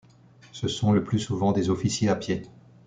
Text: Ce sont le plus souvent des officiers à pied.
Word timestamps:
Ce 0.51 0.67
sont 0.67 0.93
le 0.93 1.03
plus 1.03 1.19
souvent 1.19 1.51
des 1.51 1.69
officiers 1.69 2.09
à 2.09 2.15
pied. 2.15 2.41